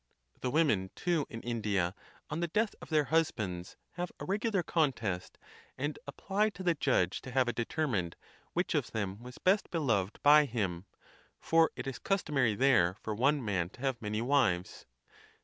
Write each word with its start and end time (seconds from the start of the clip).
The 0.39 0.49
women, 0.49 0.89
too, 0.95 1.27
in 1.29 1.41
India, 1.41 1.93
on 2.31 2.39
the 2.39 2.47
death 2.47 2.73
of 2.81 2.89
their 2.89 3.03
husbands 3.13 3.77
have 3.91 4.11
a 4.19 4.25
regular 4.25 4.63
contest, 4.63 5.37
and 5.77 5.99
apply 6.07 6.49
to 6.57 6.63
the 6.63 6.73
judge 6.73 7.21
to 7.21 7.29
have 7.29 7.47
it 7.47 7.55
determined 7.55 8.15
which 8.53 8.73
of 8.73 8.89
them 8.93 9.21
was 9.21 9.37
best 9.37 9.69
beloved 9.69 10.19
by 10.23 10.45
him; 10.45 10.85
for 11.39 11.69
it 11.75 11.85
is 11.85 11.99
customary 11.99 12.55
there 12.55 12.95
for 13.03 13.13
one 13.13 13.45
man 13.45 13.69
to 13.69 13.81
have 13.81 14.01
many 14.01 14.23
wives. 14.23 14.87